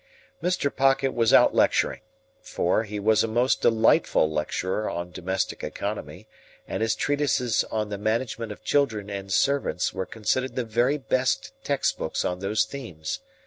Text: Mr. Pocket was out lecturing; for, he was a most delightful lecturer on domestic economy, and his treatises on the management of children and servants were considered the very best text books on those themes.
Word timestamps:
Mr. 0.41 0.75
Pocket 0.75 1.13
was 1.13 1.31
out 1.31 1.53
lecturing; 1.53 2.01
for, 2.41 2.85
he 2.85 2.99
was 2.99 3.23
a 3.23 3.27
most 3.27 3.61
delightful 3.61 4.27
lecturer 4.31 4.89
on 4.89 5.11
domestic 5.11 5.63
economy, 5.63 6.27
and 6.67 6.81
his 6.81 6.95
treatises 6.95 7.63
on 7.65 7.89
the 7.89 7.99
management 7.99 8.51
of 8.51 8.63
children 8.63 9.11
and 9.11 9.31
servants 9.31 9.93
were 9.93 10.07
considered 10.07 10.55
the 10.55 10.65
very 10.65 10.97
best 10.97 11.53
text 11.63 11.99
books 11.99 12.25
on 12.25 12.39
those 12.39 12.63
themes. 12.65 13.19